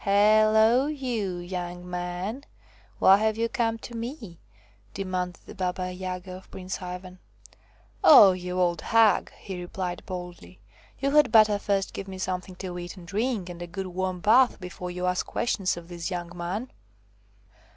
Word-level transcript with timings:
"Hello, 0.03 0.87
you, 0.87 1.37
young 1.37 1.87
man! 1.87 2.43
why 2.97 3.17
have 3.17 3.37
you 3.37 3.47
come 3.47 3.77
to 3.77 3.95
me?' 3.95 4.39
demanded 4.95 5.43
the 5.45 5.53
Baba 5.53 5.91
Yaga 5.91 6.31
of 6.37 6.49
Prince 6.49 6.81
Ivan." 6.81 7.19
Oh 8.03 8.31
you 8.31 8.59
old 8.59 8.81
hag!' 8.81 9.31
he 9.45 9.61
replied 9.61 10.01
boldly," 10.07 10.59
you 11.01 11.11
had 11.11 11.31
better 11.31 11.59
first 11.59 11.93
give 11.93 12.07
me 12.07 12.17
something 12.17 12.55
to 12.55 12.79
eat 12.79 12.97
and 12.97 13.07
drink, 13.07 13.47
and 13.47 13.61
a 13.61 13.67
good 13.67 13.85
warm 13.85 14.21
bath, 14.21 14.59
before 14.59 14.89
you 14.89 15.05
ask 15.05 15.27
questions 15.27 15.77
of 15.77 15.87
this 15.87 16.09
young 16.09 16.35
man 16.35 16.71